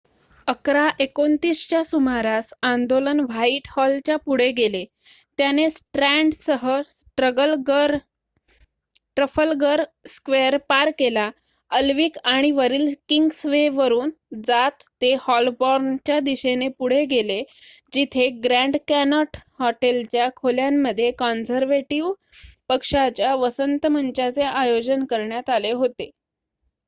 [0.47, 4.83] ११ः२९ च्या सुमारास आंदोलन व्हाइटहॉलच्या पुढे गेले
[5.39, 6.65] त्याने स्ट्रँडसह
[9.17, 9.83] ट्रफलगर
[10.07, 11.29] स्क्वेअर पार केला
[11.71, 14.09] अल्विक आणि वरील किंग्सवे वरून
[14.45, 17.41] जात ते हॉलबॉर्नच्या दिशेने पुढे गेले
[17.93, 22.13] जिथे ग्रँड कॅनोट हॉटेलच्या खोल्यांमध्ये कॉन्झर्व्हेटिव्ह
[22.69, 26.09] पक्षाच्या वसंत मंचाचे आयोजन करण्यात आले होते